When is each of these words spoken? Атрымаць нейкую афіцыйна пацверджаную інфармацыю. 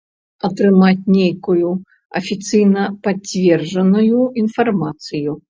Атрымаць 0.47 1.09
нейкую 1.17 1.69
афіцыйна 2.21 2.87
пацверджаную 3.05 4.21
інфармацыю. 4.45 5.39